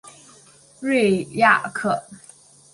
[0.79, 2.03] 瑞亚克。